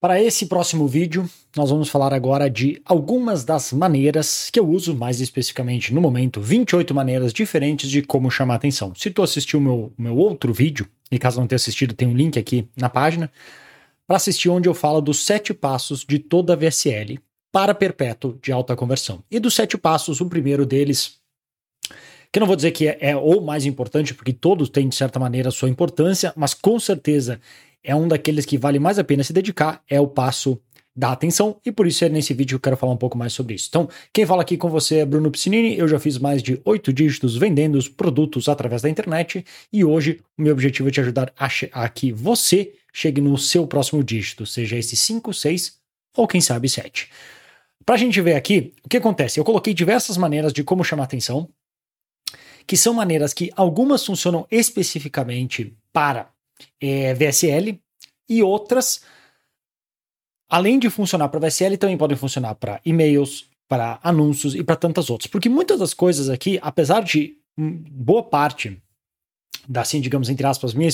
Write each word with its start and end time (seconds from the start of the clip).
Para 0.00 0.18
esse 0.18 0.46
próximo 0.46 0.88
vídeo, 0.88 1.28
nós 1.54 1.68
vamos 1.68 1.90
falar 1.90 2.14
agora 2.14 2.48
de 2.48 2.80
algumas 2.86 3.44
das 3.44 3.70
maneiras 3.70 4.48
que 4.50 4.58
eu 4.58 4.66
uso, 4.66 4.96
mais 4.96 5.20
especificamente 5.20 5.92
no 5.92 6.00
momento, 6.00 6.40
28 6.40 6.94
maneiras 6.94 7.34
diferentes 7.34 7.90
de 7.90 8.00
como 8.00 8.30
chamar 8.30 8.54
atenção. 8.54 8.94
Se 8.94 9.10
tu 9.10 9.22
assistiu 9.22 9.58
o 9.58 9.62
meu, 9.62 9.92
meu 9.98 10.16
outro 10.16 10.54
vídeo, 10.54 10.88
e 11.12 11.18
caso 11.18 11.38
não 11.38 11.46
tenha 11.46 11.56
assistido, 11.56 11.92
tem 11.92 12.08
um 12.08 12.16
link 12.16 12.38
aqui 12.38 12.66
na 12.74 12.88
página, 12.88 13.30
para 14.06 14.16
assistir 14.16 14.48
onde 14.48 14.70
eu 14.70 14.72
falo 14.72 15.02
dos 15.02 15.22
sete 15.22 15.52
passos 15.52 16.02
de 16.02 16.18
toda 16.18 16.54
a 16.54 16.56
VSL 16.56 17.20
para 17.52 17.74
perpétuo 17.74 18.38
de 18.40 18.50
alta 18.50 18.74
conversão. 18.74 19.22
E 19.30 19.38
dos 19.38 19.54
sete 19.54 19.76
passos, 19.76 20.18
o 20.22 20.30
primeiro 20.30 20.64
deles, 20.64 21.16
que 22.32 22.38
eu 22.38 22.40
não 22.40 22.46
vou 22.46 22.56
dizer 22.56 22.70
que 22.70 22.88
é, 22.88 22.96
é 23.00 23.16
o 23.16 23.42
mais 23.42 23.66
importante, 23.66 24.14
porque 24.14 24.32
todos 24.32 24.70
têm, 24.70 24.88
de 24.88 24.96
certa 24.96 25.18
maneira, 25.18 25.50
sua 25.50 25.68
importância, 25.68 26.32
mas 26.34 26.54
com 26.54 26.80
certeza 26.80 27.38
é 27.82 27.94
um 27.94 28.08
daqueles 28.08 28.44
que 28.44 28.58
vale 28.58 28.78
mais 28.78 28.98
a 28.98 29.04
pena 29.04 29.24
se 29.24 29.32
dedicar, 29.32 29.82
é 29.88 30.00
o 30.00 30.06
passo 30.06 30.60
da 30.94 31.12
atenção, 31.12 31.56
e 31.64 31.70
por 31.70 31.86
isso 31.86 32.04
é 32.04 32.08
nesse 32.08 32.34
vídeo 32.34 32.50
que 32.50 32.54
eu 32.56 32.70
quero 32.70 32.76
falar 32.76 32.92
um 32.92 32.96
pouco 32.96 33.16
mais 33.16 33.32
sobre 33.32 33.54
isso. 33.54 33.66
Então, 33.68 33.88
quem 34.12 34.26
fala 34.26 34.42
aqui 34.42 34.56
com 34.56 34.68
você 34.68 34.96
é 34.96 35.04
Bruno 35.06 35.30
Piscinini, 35.30 35.78
eu 35.78 35.86
já 35.86 35.98
fiz 35.98 36.18
mais 36.18 36.42
de 36.42 36.60
oito 36.64 36.92
dígitos 36.92 37.36
vendendo 37.36 37.76
os 37.76 37.88
produtos 37.88 38.48
através 38.48 38.82
da 38.82 38.90
internet, 38.90 39.44
e 39.72 39.84
hoje 39.84 40.20
o 40.36 40.42
meu 40.42 40.52
objetivo 40.52 40.88
é 40.88 40.92
te 40.92 41.00
ajudar 41.00 41.32
a, 41.38 41.48
a 41.72 41.88
que 41.88 42.12
você 42.12 42.74
chegue 42.92 43.20
no 43.20 43.38
seu 43.38 43.66
próximo 43.66 44.02
dígito, 44.02 44.44
seja 44.44 44.76
esse 44.76 44.96
5, 44.96 45.32
6 45.32 45.78
ou 46.16 46.26
quem 46.26 46.40
sabe 46.40 46.68
7. 46.68 47.08
Para 47.86 47.94
a 47.94 47.98
gente 47.98 48.20
ver 48.20 48.34
aqui, 48.34 48.74
o 48.84 48.88
que 48.88 48.96
acontece? 48.96 49.38
Eu 49.38 49.44
coloquei 49.44 49.72
diversas 49.72 50.16
maneiras 50.16 50.52
de 50.52 50.62
como 50.62 50.84
chamar 50.84 51.04
atenção, 51.04 51.48
que 52.66 52.76
são 52.76 52.92
maneiras 52.92 53.32
que 53.32 53.50
algumas 53.56 54.04
funcionam 54.04 54.46
especificamente 54.50 55.76
para 55.92 56.30
é, 56.80 57.14
VSL 57.14 57.80
e 58.28 58.42
outras, 58.42 59.02
além 60.48 60.78
de 60.78 60.88
funcionar 60.90 61.28
para 61.28 61.48
VSL, 61.48 61.76
também 61.76 61.96
podem 61.96 62.16
funcionar 62.16 62.54
para 62.54 62.80
e-mails, 62.84 63.46
para 63.68 64.00
anúncios 64.02 64.54
e 64.54 64.62
para 64.62 64.76
tantas 64.76 65.10
outras. 65.10 65.30
Porque 65.30 65.48
muitas 65.48 65.78
das 65.78 65.94
coisas 65.94 66.28
aqui, 66.28 66.58
apesar 66.62 67.02
de 67.02 67.36
boa 67.56 68.22
parte 68.22 68.80
da, 69.68 69.82
assim, 69.82 70.00
digamos, 70.00 70.28
entre 70.28 70.46
aspas, 70.46 70.74
minha, 70.74 70.90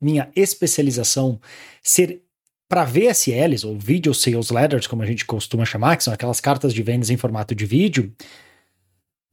minha 0.00 0.30
especialização 0.34 1.40
ser 1.82 2.22
para 2.68 2.84
VSLs, 2.84 3.66
ou 3.66 3.76
Video 3.76 4.14
Sales 4.14 4.50
Letters, 4.50 4.86
como 4.86 5.02
a 5.02 5.06
gente 5.06 5.24
costuma 5.24 5.64
chamar, 5.64 5.96
que 5.96 6.04
são 6.04 6.12
aquelas 6.14 6.40
cartas 6.40 6.72
de 6.72 6.82
vendas 6.82 7.10
em 7.10 7.16
formato 7.16 7.52
de 7.52 7.66
vídeo, 7.66 8.14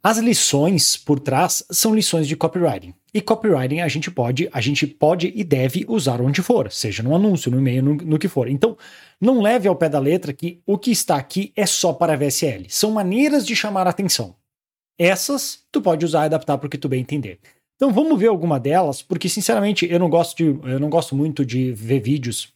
as 0.02 0.18
lições 0.18 0.98
por 0.98 1.20
trás 1.20 1.64
são 1.70 1.94
lições 1.94 2.28
de 2.28 2.36
copywriting. 2.36 2.94
E 3.18 3.22
copywriting 3.22 3.80
a 3.80 3.88
gente 3.88 4.12
pode, 4.12 4.48
a 4.54 4.62
gente 4.62 4.86
pode 4.86 5.34
e 5.36 5.44
deve 5.44 5.84
usar 5.88 6.22
onde 6.22 6.44
for, 6.44 6.72
seja 6.72 7.02
no 7.02 7.16
anúncio, 7.16 7.50
no 7.50 7.58
e-mail, 7.58 7.82
no, 7.82 7.96
no 7.96 8.20
que 8.20 8.28
for. 8.28 8.48
Então, 8.48 8.78
não 9.20 9.42
leve 9.42 9.68
ao 9.68 9.76
pé 9.76 9.90
da 9.90 9.98
letra 9.98 10.32
que 10.32 10.62
o 10.68 10.78
que 10.78 10.92
está 10.92 11.16
aqui 11.16 11.52
é 11.56 11.66
só 11.66 11.94
para 11.94 12.16
VSL. 12.16 12.68
São 12.70 12.92
maneiras 12.92 13.44
de 13.44 13.56
chamar 13.56 13.88
atenção. 13.88 14.36
Essas 15.00 15.64
tu 15.72 15.82
pode 15.82 16.06
usar 16.06 16.22
e 16.22 16.26
adaptar 16.26 16.60
para 16.60 16.68
o 16.68 16.70
que 16.70 16.78
tu 16.78 16.88
bem 16.88 17.02
entender. 17.02 17.40
Então 17.76 17.92
vamos 17.92 18.20
ver 18.20 18.28
alguma 18.28 18.60
delas, 18.60 19.02
porque 19.02 19.28
sinceramente 19.28 19.92
eu 19.92 19.98
não 19.98 20.12
gosto 20.12 20.38
de, 20.38 20.44
eu 20.70 20.80
não 20.80 20.88
gosto 20.88 21.16
muito 21.16 21.44
de 21.44 21.72
ver 21.72 22.00
vídeos 22.00 22.54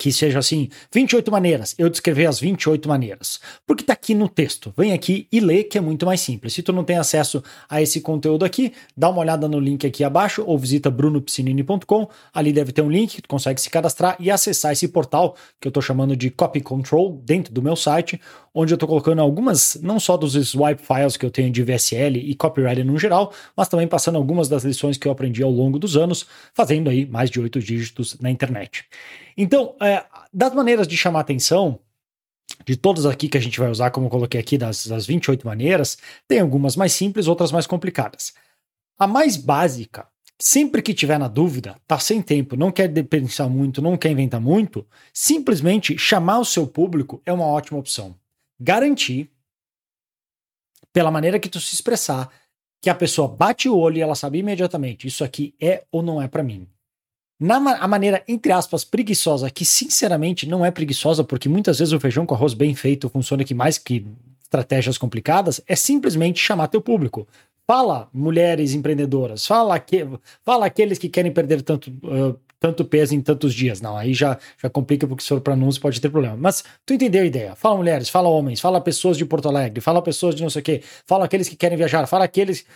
que 0.00 0.10
seja 0.10 0.38
assim, 0.38 0.70
28 0.90 1.30
maneiras, 1.30 1.74
eu 1.76 1.90
descrever 1.90 2.24
as 2.24 2.40
28 2.40 2.88
maneiras. 2.88 3.38
Porque 3.66 3.84
tá 3.84 3.92
aqui 3.92 4.14
no 4.14 4.30
texto. 4.30 4.72
Vem 4.74 4.94
aqui 4.94 5.28
e 5.30 5.40
lê, 5.40 5.62
que 5.62 5.76
é 5.76 5.80
muito 5.80 6.06
mais 6.06 6.22
simples. 6.22 6.54
Se 6.54 6.62
tu 6.62 6.72
não 6.72 6.82
tem 6.82 6.96
acesso 6.96 7.44
a 7.68 7.82
esse 7.82 8.00
conteúdo 8.00 8.42
aqui, 8.42 8.72
dá 8.96 9.10
uma 9.10 9.20
olhada 9.20 9.46
no 9.46 9.60
link 9.60 9.86
aqui 9.86 10.02
abaixo 10.02 10.42
ou 10.46 10.56
visita 10.56 10.90
brunopsinini.com. 10.90 12.08
Ali 12.32 12.50
deve 12.50 12.72
ter 12.72 12.80
um 12.80 12.90
link, 12.90 13.20
tu 13.20 13.28
consegue 13.28 13.60
se 13.60 13.68
cadastrar 13.68 14.16
e 14.18 14.30
acessar 14.30 14.72
esse 14.72 14.88
portal 14.88 15.36
que 15.60 15.68
eu 15.68 15.72
tô 15.72 15.82
chamando 15.82 16.16
de 16.16 16.30
Copy 16.30 16.62
Control 16.62 17.20
dentro 17.22 17.52
do 17.52 17.60
meu 17.60 17.76
site, 17.76 18.18
onde 18.54 18.72
eu 18.72 18.78
tô 18.78 18.86
colocando 18.86 19.20
algumas, 19.20 19.78
não 19.82 20.00
só 20.00 20.16
dos 20.16 20.32
swipe 20.32 20.82
files 20.82 21.18
que 21.18 21.26
eu 21.26 21.30
tenho 21.30 21.50
de 21.50 21.62
VSL 21.62 22.16
e 22.16 22.34
copyright 22.34 22.82
no 22.82 22.98
geral, 22.98 23.34
mas 23.54 23.68
também 23.68 23.86
passando 23.86 24.16
algumas 24.16 24.48
das 24.48 24.64
lições 24.64 24.96
que 24.96 25.06
eu 25.06 25.12
aprendi 25.12 25.42
ao 25.42 25.50
longo 25.50 25.78
dos 25.78 25.94
anos, 25.94 26.24
fazendo 26.54 26.88
aí 26.88 27.04
mais 27.04 27.30
de 27.30 27.38
oito 27.38 27.60
dígitos 27.60 28.18
na 28.18 28.30
internet. 28.30 28.86
Então, 29.36 29.74
é, 29.80 29.89
das 30.32 30.54
maneiras 30.54 30.86
de 30.86 30.96
chamar 30.96 31.20
atenção, 31.20 31.80
de 32.64 32.76
todas 32.76 33.06
aqui 33.06 33.28
que 33.28 33.38
a 33.38 33.40
gente 33.40 33.58
vai 33.58 33.70
usar, 33.70 33.90
como 33.90 34.06
eu 34.06 34.10
coloquei 34.10 34.40
aqui, 34.40 34.58
das, 34.58 34.86
das 34.86 35.06
28 35.06 35.46
maneiras, 35.46 35.98
tem 36.26 36.40
algumas 36.40 36.76
mais 36.76 36.92
simples, 36.92 37.26
outras 37.26 37.52
mais 37.52 37.66
complicadas. 37.66 38.32
A 38.98 39.06
mais 39.06 39.36
básica, 39.36 40.06
sempre 40.38 40.82
que 40.82 40.94
tiver 40.94 41.18
na 41.18 41.28
dúvida, 41.28 41.76
tá 41.86 41.98
sem 41.98 42.20
tempo, 42.20 42.56
não 42.56 42.70
quer 42.70 42.88
pensar 43.04 43.48
muito, 43.48 43.80
não 43.80 43.96
quer 43.96 44.10
inventar 44.10 44.40
muito, 44.40 44.86
simplesmente 45.12 45.96
chamar 45.98 46.40
o 46.40 46.44
seu 46.44 46.66
público 46.66 47.22
é 47.24 47.32
uma 47.32 47.46
ótima 47.46 47.78
opção. 47.78 48.14
Garantir, 48.58 49.30
pela 50.92 51.10
maneira 51.10 51.38
que 51.38 51.48
tu 51.48 51.60
se 51.60 51.74
expressar, 51.74 52.30
que 52.80 52.90
a 52.90 52.94
pessoa 52.94 53.28
bate 53.28 53.68
o 53.68 53.76
olho 53.76 53.98
e 53.98 54.00
ela 54.00 54.14
sabe 54.14 54.38
imediatamente, 54.38 55.06
isso 55.06 55.22
aqui 55.22 55.54
é 55.60 55.84
ou 55.90 56.02
não 56.02 56.20
é 56.20 56.26
para 56.26 56.42
mim. 56.42 56.66
Na 57.40 57.56
a 57.56 57.88
maneira, 57.88 58.22
entre 58.28 58.52
aspas, 58.52 58.84
preguiçosa, 58.84 59.50
que 59.50 59.64
sinceramente 59.64 60.46
não 60.46 60.62
é 60.62 60.70
preguiçosa, 60.70 61.24
porque 61.24 61.48
muitas 61.48 61.78
vezes 61.78 61.94
o 61.94 61.98
feijão 61.98 62.26
com 62.26 62.34
arroz 62.34 62.52
bem 62.52 62.74
feito 62.74 63.08
funciona 63.08 63.42
que 63.42 63.54
mais 63.54 63.78
que 63.78 64.06
estratégias 64.42 64.98
complicadas, 64.98 65.60
é 65.66 65.76
simplesmente 65.76 66.40
chamar 66.40 66.66
teu 66.68 66.80
público. 66.80 67.26
Fala, 67.66 68.08
mulheres 68.12 68.74
empreendedoras, 68.74 69.46
fala, 69.46 69.78
que, 69.78 70.06
fala 70.44 70.66
aqueles 70.66 70.98
que 70.98 71.08
querem 71.08 71.30
perder 71.30 71.62
tanto, 71.62 71.88
uh, 71.88 72.36
tanto 72.58 72.84
peso 72.84 73.14
em 73.14 73.20
tantos 73.20 73.54
dias. 73.54 73.80
Não, 73.80 73.96
aí 73.96 74.12
já, 74.12 74.36
já 74.60 74.68
complica, 74.68 75.06
porque 75.06 75.22
se 75.22 75.28
for 75.28 75.40
para 75.40 75.54
anúncio 75.54 75.80
pode 75.80 76.00
ter 76.00 76.10
problema. 76.10 76.36
Mas 76.36 76.64
tu 76.84 76.92
entendeu 76.92 77.22
a 77.22 77.26
ideia. 77.26 77.54
Fala 77.54 77.76
mulheres, 77.76 78.08
fala 78.08 78.28
homens, 78.28 78.60
fala 78.60 78.80
pessoas 78.80 79.16
de 79.16 79.24
Porto 79.24 79.48
Alegre, 79.48 79.80
fala 79.80 80.02
pessoas 80.02 80.34
de 80.34 80.42
não 80.42 80.50
sei 80.50 80.60
o 80.60 80.64
quê, 80.64 80.82
fala 81.06 81.24
aqueles 81.24 81.48
que 81.48 81.54
querem 81.54 81.78
viajar, 81.78 82.06
fala 82.08 82.24
aqueles 82.24 82.66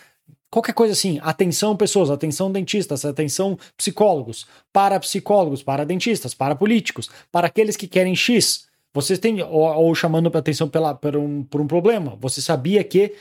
qualquer 0.49 0.73
coisa 0.73 0.93
assim, 0.93 1.19
atenção 1.21 1.75
pessoas, 1.75 2.09
atenção 2.09 2.51
dentistas, 2.51 3.03
atenção 3.03 3.57
psicólogos, 3.75 4.47
para 4.71 4.99
psicólogos, 4.99 5.61
para 5.61 5.85
dentistas, 5.85 6.33
para 6.33 6.55
políticos, 6.55 7.09
para 7.31 7.47
aqueles 7.47 7.75
que 7.75 7.87
querem 7.87 8.15
X. 8.15 8.67
Vocês 8.93 9.19
têm, 9.19 9.43
ou, 9.43 9.63
ou 9.63 9.93
chamando 9.93 10.35
atenção 10.37 10.69
pela, 10.69 10.95
por, 10.95 11.17
um, 11.17 11.43
por 11.43 11.59
um 11.59 11.67
problema. 11.67 12.17
Você 12.21 12.41
sabia 12.41 12.83
que 12.83 13.13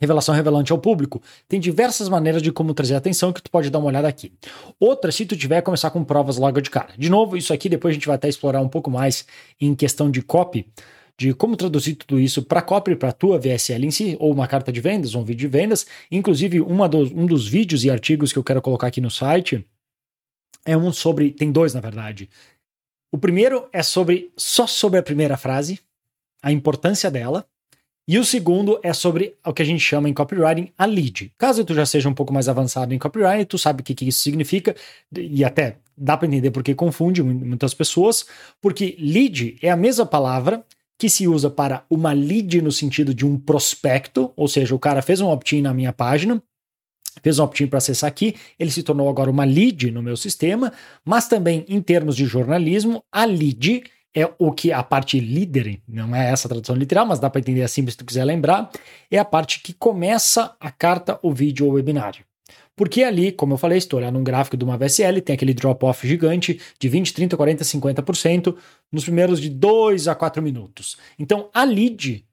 revelação 0.00 0.34
revelante 0.34 0.72
ao 0.72 0.78
público. 0.78 1.20
Tem 1.48 1.58
diversas 1.58 2.08
maneiras 2.08 2.42
de 2.42 2.52
como 2.52 2.74
trazer 2.74 2.94
atenção 2.94 3.32
que 3.32 3.42
tu 3.42 3.50
pode 3.50 3.70
dar 3.70 3.78
uma 3.78 3.88
olhada 3.88 4.08
aqui. 4.08 4.32
Outra, 4.78 5.10
se 5.10 5.26
tu 5.26 5.36
tiver, 5.36 5.62
começar 5.62 5.90
com 5.90 6.04
provas 6.04 6.36
logo 6.36 6.60
de 6.60 6.70
cara. 6.70 6.90
De 6.96 7.08
novo, 7.08 7.36
isso 7.36 7.52
aqui 7.52 7.68
depois 7.68 7.92
a 7.92 7.94
gente 7.94 8.06
vai 8.06 8.16
até 8.16 8.28
explorar 8.28 8.60
um 8.60 8.68
pouco 8.68 8.90
mais 8.90 9.26
em 9.60 9.74
questão 9.74 10.10
de 10.10 10.22
copy, 10.22 10.66
de 11.18 11.34
como 11.34 11.56
traduzir 11.56 11.96
tudo 11.96 12.20
isso 12.20 12.42
para 12.44 12.62
copy 12.62 12.94
para 12.94 13.08
a 13.08 13.12
tua 13.12 13.38
VSL 13.38 13.84
em 13.84 13.90
si, 13.90 14.16
ou 14.20 14.32
uma 14.32 14.46
carta 14.46 14.70
de 14.70 14.80
vendas, 14.80 15.16
um 15.16 15.24
vídeo 15.24 15.50
de 15.50 15.58
vendas. 15.58 15.84
Inclusive, 16.10 16.60
dos, 16.60 17.10
um 17.10 17.26
dos 17.26 17.48
vídeos 17.48 17.84
e 17.84 17.90
artigos 17.90 18.32
que 18.32 18.38
eu 18.38 18.44
quero 18.44 18.62
colocar 18.62 18.86
aqui 18.86 19.00
no 19.00 19.10
site 19.10 19.66
é 20.64 20.76
um 20.76 20.92
sobre. 20.92 21.32
Tem 21.32 21.50
dois, 21.50 21.74
na 21.74 21.80
verdade. 21.80 22.30
O 23.10 23.18
primeiro 23.18 23.68
é 23.72 23.82
sobre 23.82 24.30
só 24.36 24.66
sobre 24.66 25.00
a 25.00 25.02
primeira 25.02 25.36
frase, 25.36 25.80
a 26.40 26.52
importância 26.52 27.10
dela. 27.10 27.44
E 28.06 28.16
o 28.16 28.24
segundo 28.24 28.78
é 28.82 28.92
sobre 28.94 29.34
o 29.44 29.52
que 29.52 29.60
a 29.60 29.64
gente 29.64 29.80
chama 29.80 30.08
em 30.08 30.14
copywriting 30.14 30.72
a 30.78 30.86
lead. 30.86 31.30
Caso 31.36 31.62
tu 31.62 31.74
já 31.74 31.84
seja 31.84 32.08
um 32.08 32.14
pouco 32.14 32.32
mais 32.32 32.48
avançado 32.48 32.94
em 32.94 32.98
copywriting, 32.98 33.44
tu 33.44 33.58
sabe 33.58 33.82
o 33.82 33.84
que, 33.84 33.94
que 33.94 34.08
isso 34.08 34.22
significa 34.22 34.74
e 35.14 35.44
até 35.44 35.76
dá 35.94 36.16
para 36.16 36.26
entender 36.26 36.50
porque 36.50 36.74
confunde 36.74 37.22
muitas 37.22 37.74
pessoas, 37.74 38.24
porque 38.62 38.96
lead 38.98 39.58
é 39.60 39.68
a 39.68 39.76
mesma 39.76 40.06
palavra 40.06 40.64
que 40.98 41.08
se 41.08 41.28
usa 41.28 41.48
para 41.48 41.84
uma 41.88 42.12
lead 42.12 42.60
no 42.60 42.72
sentido 42.72 43.14
de 43.14 43.24
um 43.24 43.38
prospecto, 43.38 44.32
ou 44.36 44.48
seja, 44.48 44.74
o 44.74 44.78
cara 44.78 45.00
fez 45.00 45.20
um 45.20 45.28
opt-in 45.28 45.62
na 45.62 45.72
minha 45.72 45.92
página, 45.92 46.42
fez 47.22 47.38
um 47.38 47.44
opt-in 47.44 47.68
para 47.68 47.78
acessar 47.78 48.08
aqui, 48.08 48.34
ele 48.58 48.70
se 48.70 48.82
tornou 48.82 49.08
agora 49.08 49.30
uma 49.30 49.44
lead 49.44 49.90
no 49.92 50.02
meu 50.02 50.16
sistema, 50.16 50.72
mas 51.04 51.28
também 51.28 51.64
em 51.68 51.80
termos 51.80 52.16
de 52.16 52.26
jornalismo, 52.26 53.02
a 53.12 53.24
lead 53.24 53.84
é 54.14 54.28
o 54.38 54.50
que 54.50 54.72
a 54.72 54.82
parte 54.82 55.20
líder, 55.20 55.80
não 55.86 56.14
é 56.16 56.30
essa 56.30 56.48
a 56.48 56.50
tradução 56.50 56.74
literal, 56.74 57.06
mas 57.06 57.20
dá 57.20 57.30
para 57.30 57.40
entender 57.40 57.62
assim 57.62 57.86
se 57.86 57.96
tu 57.96 58.04
quiser 58.04 58.24
lembrar, 58.24 58.70
é 59.08 59.18
a 59.18 59.24
parte 59.24 59.60
que 59.60 59.72
começa 59.72 60.56
a 60.58 60.70
carta, 60.70 61.18
o 61.22 61.32
vídeo 61.32 61.66
ou 61.66 61.72
o 61.72 61.74
webinário. 61.76 62.24
Porque 62.78 63.02
ali, 63.02 63.32
como 63.32 63.54
eu 63.54 63.58
falei, 63.58 63.76
estou 63.76 63.98
olhando 63.98 64.20
um 64.20 64.22
gráfico 64.22 64.56
de 64.56 64.64
uma 64.64 64.78
VSL, 64.78 65.20
tem 65.20 65.34
aquele 65.34 65.52
drop-off 65.52 66.06
gigante 66.06 66.60
de 66.78 66.88
20, 66.88 67.12
30, 67.12 67.36
40, 67.36 67.64
50% 67.64 68.54
nos 68.92 69.02
primeiros 69.02 69.40
de 69.40 69.50
2 69.50 70.06
a 70.06 70.14
4 70.14 70.40
minutos. 70.40 70.96
Então, 71.18 71.50
a 71.52 71.64
lead, 71.64 72.24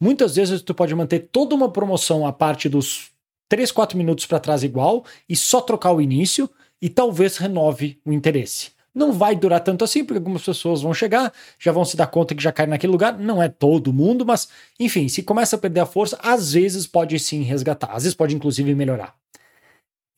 muitas 0.00 0.36
vezes 0.36 0.62
tu 0.62 0.72
pode 0.72 0.94
manter 0.94 1.28
toda 1.32 1.52
uma 1.52 1.68
promoção 1.68 2.24
a 2.24 2.32
parte 2.32 2.68
dos 2.68 3.10
3, 3.48 3.72
4 3.72 3.98
minutos 3.98 4.24
para 4.24 4.38
trás 4.38 4.62
igual 4.62 5.04
e 5.28 5.34
só 5.34 5.60
trocar 5.60 5.90
o 5.90 6.00
início 6.00 6.48
e 6.80 6.88
talvez 6.88 7.36
renove 7.36 7.98
o 8.04 8.12
interesse. 8.12 8.70
Não 8.94 9.12
vai 9.12 9.34
durar 9.34 9.60
tanto 9.60 9.82
assim, 9.82 10.04
porque 10.04 10.18
algumas 10.18 10.44
pessoas 10.44 10.80
vão 10.80 10.94
chegar, 10.94 11.32
já 11.58 11.72
vão 11.72 11.84
se 11.84 11.96
dar 11.96 12.06
conta 12.06 12.36
que 12.36 12.42
já 12.42 12.52
cai 12.52 12.68
naquele 12.68 12.92
lugar. 12.92 13.18
Não 13.18 13.42
é 13.42 13.48
todo 13.48 13.92
mundo, 13.92 14.24
mas 14.24 14.48
enfim, 14.78 15.08
se 15.08 15.24
começa 15.24 15.56
a 15.56 15.58
perder 15.58 15.80
a 15.80 15.86
força, 15.86 16.16
às 16.22 16.52
vezes 16.52 16.86
pode 16.86 17.18
sim 17.18 17.42
resgatar, 17.42 17.90
às 17.90 18.04
vezes 18.04 18.14
pode 18.14 18.36
inclusive 18.36 18.72
melhorar. 18.76 19.18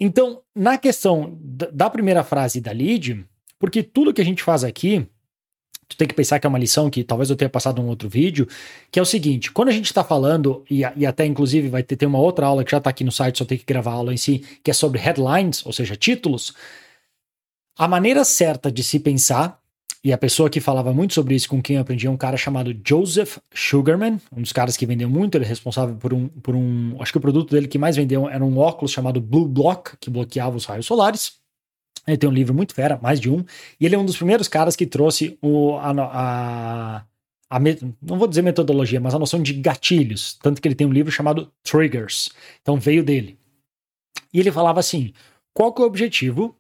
Então, 0.01 0.43
na 0.57 0.79
questão 0.79 1.39
da 1.41 1.91
primeira 1.91 2.25
frase 2.25 2.61
da 2.61 2.73
lead, 2.73 3.25
porque 3.59 3.83
tudo 3.83 4.15
que 4.15 4.23
a 4.23 4.25
gente 4.25 4.43
faz 4.43 4.65
aqui 4.65 5.07
tu 5.91 5.97
tem 5.97 6.07
que 6.07 6.15
pensar 6.15 6.39
que 6.39 6.47
é 6.47 6.49
uma 6.49 6.59
lição 6.59 6.89
que 6.89 7.03
talvez 7.03 7.29
eu 7.29 7.37
tenha 7.37 7.49
passado 7.49 7.83
em 7.83 7.85
um 7.85 7.89
outro 7.89 8.09
vídeo, 8.09 8.49
que 8.91 8.99
é 8.99 9.03
o 9.03 9.05
seguinte: 9.05 9.51
quando 9.51 9.69
a 9.69 9.73
gente 9.73 9.87
está 9.87 10.05
falando, 10.05 10.65
e, 10.71 10.83
e, 10.97 11.05
até 11.05 11.27
inclusive 11.27 11.69
vai 11.69 11.83
ter, 11.83 11.97
ter 11.97 12.07
uma 12.07 12.21
outra 12.21 12.47
aula 12.47 12.65
que 12.65 12.71
já 12.71 12.79
está 12.79 12.89
aqui 12.89 13.03
no 13.03 13.11
site, 13.11 13.39
só 13.39 13.45
tem 13.45 13.59
que 13.59 13.65
gravar 13.65 13.91
a 13.91 13.95
aula 13.95 14.15
em 14.15 14.17
si, 14.17 14.39
que 14.63 14.71
é 14.71 14.75
sobre 14.75 15.01
headlines, 15.01 15.67
ou 15.67 15.73
seja, 15.73 15.97
títulos. 15.97 16.55
A 17.77 17.89
maneira 17.89 18.25
certa 18.25 18.71
de 18.71 18.85
se 18.85 19.01
pensar, 19.01 19.60
e 20.03 20.13
a 20.13 20.19
pessoa 20.19 20.49
que 20.49 20.61
falava 20.61 20.95
muito 20.95 21.13
sobre 21.13 21.35
isso 21.35 21.49
com 21.49 21.61
quem 21.61 21.77
eu 21.77 21.83
aprendi 21.83 22.07
é 22.07 22.11
um 22.11 22.17
cara 22.17 22.37
chamado 22.37 22.75
Joseph 22.87 23.37
Sugarman, 23.55 24.19
um 24.35 24.41
dos 24.41 24.53
caras 24.53 24.75
que 24.75 24.87
vendeu 24.87 25.11
muito, 25.11 25.37
ele 25.37 25.45
é 25.45 25.49
responsável 25.49 25.95
por 25.97 26.15
um, 26.15 26.27
por 26.29 26.55
um. 26.55 26.97
Acho 27.01 27.13
que 27.13 27.19
o 27.19 27.21
produto 27.21 27.51
dele 27.51 27.69
que 27.69 27.77
mais 27.77 27.97
vendeu 27.97 28.27
era 28.27 28.43
um 28.43 28.57
óculos 28.57 28.93
chamado 28.93 29.21
Blue 29.21 29.47
Block, 29.47 29.97
que 30.01 30.09
bloqueava 30.09 30.57
os 30.57 30.65
raios 30.65 30.87
solares. 30.87 31.39
Ele 32.07 32.17
tem 32.17 32.31
um 32.31 32.33
livro 32.33 32.55
muito 32.55 32.75
fera, 32.75 32.99
mais 33.03 33.21
de 33.21 33.31
um, 33.31 33.45
e 33.79 33.85
ele 33.85 33.95
é 33.95 33.99
um 33.99 34.05
dos 34.07 34.17
primeiros 34.17 34.49
caras 34.49 34.75
que 34.75 34.87
trouxe 34.87 35.37
o, 35.43 35.77
a, 35.77 35.91
a, 35.91 37.05
a 37.51 37.61
não 37.61 38.19
vou 38.19 38.27
dizer 38.27 38.41
metodologia, 38.41 39.01
mas 39.01 39.15
a 39.15 39.19
noção 39.19 39.43
de 39.43 39.53
gatilhos. 39.53 40.33
Tanto 40.43 40.63
que 40.63 40.69
ele 40.69 40.75
tem 40.75 40.87
um 40.87 40.93
livro 40.93 41.13
chamado 41.13 41.53
Triggers. 41.63 42.31
Então 42.63 42.77
veio 42.77 43.05
dele. 43.05 43.39
E 44.33 44.41
ele 44.41 44.51
falava 44.51 44.81
assim: 44.81 45.13
qual 45.53 45.75
que 45.75 45.83
é 45.83 45.85
o 45.85 45.89
objetivo 45.89 46.57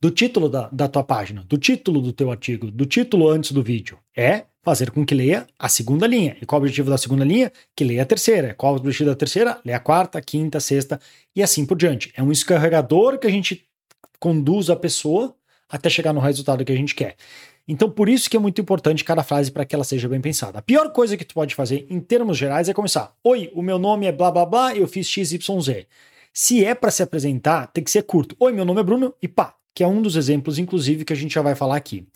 do 0.00 0.10
título 0.10 0.48
da, 0.48 0.68
da 0.70 0.88
tua 0.88 1.02
página, 1.02 1.44
do 1.48 1.56
título 1.56 2.00
do 2.00 2.12
teu 2.12 2.30
artigo, 2.30 2.70
do 2.70 2.84
título 2.86 3.28
antes 3.28 3.52
do 3.52 3.62
vídeo? 3.62 3.98
É 4.16 4.44
fazer 4.62 4.90
com 4.90 5.06
que 5.06 5.14
leia 5.14 5.46
a 5.58 5.68
segunda 5.68 6.06
linha. 6.06 6.36
E 6.42 6.44
qual 6.44 6.60
o 6.60 6.64
objetivo 6.64 6.90
da 6.90 6.98
segunda 6.98 7.24
linha? 7.24 7.52
Que 7.74 7.84
leia 7.84 8.02
a 8.02 8.04
terceira. 8.04 8.52
Qual 8.52 8.72
o 8.72 8.76
objetivo 8.76 9.10
da 9.10 9.14
terceira? 9.14 9.60
Leia 9.64 9.76
a 9.76 9.80
quarta, 9.80 10.20
quinta, 10.20 10.58
sexta 10.58 11.00
e 11.34 11.42
assim 11.42 11.64
por 11.64 11.76
diante. 11.76 12.12
É 12.16 12.22
um 12.22 12.32
escarregador 12.32 13.18
que 13.18 13.26
a 13.26 13.30
gente 13.30 13.64
conduz 14.18 14.68
a 14.68 14.74
pessoa 14.74 15.34
até 15.68 15.88
chegar 15.88 16.12
no 16.12 16.20
resultado 16.20 16.64
que 16.64 16.72
a 16.72 16.76
gente 16.76 16.94
quer. 16.94 17.16
Então, 17.68 17.90
por 17.90 18.08
isso 18.08 18.30
que 18.30 18.36
é 18.36 18.40
muito 18.40 18.60
importante 18.60 19.04
cada 19.04 19.22
frase 19.22 19.50
para 19.50 19.64
que 19.64 19.74
ela 19.74 19.84
seja 19.84 20.08
bem 20.08 20.20
pensada. 20.20 20.58
A 20.58 20.62
pior 20.62 20.92
coisa 20.92 21.16
que 21.16 21.24
tu 21.24 21.34
pode 21.34 21.54
fazer 21.54 21.86
em 21.90 22.00
termos 22.00 22.36
gerais 22.36 22.68
é 22.68 22.74
começar: 22.74 23.14
Oi, 23.24 23.50
o 23.54 23.62
meu 23.62 23.78
nome 23.78 24.06
é 24.06 24.12
blá 24.12 24.30
blá 24.30 24.44
blá, 24.44 24.74
eu 24.74 24.86
fiz 24.86 25.08
XYZ. 25.08 25.86
Se 26.32 26.64
é 26.64 26.74
para 26.74 26.90
se 26.90 27.02
apresentar, 27.02 27.68
tem 27.68 27.82
que 27.82 27.90
ser 27.90 28.02
curto. 28.02 28.36
Oi, 28.38 28.52
meu 28.52 28.64
nome 28.64 28.80
é 28.80 28.84
Bruno 28.84 29.14
e 29.22 29.26
pá, 29.26 29.54
que 29.76 29.84
é 29.84 29.86
um 29.86 30.00
dos 30.00 30.16
exemplos, 30.16 30.58
inclusive, 30.58 31.04
que 31.04 31.12
a 31.12 31.16
gente 31.16 31.34
já 31.34 31.42
vai 31.42 31.54
falar 31.54 31.76
aqui. 31.76 32.08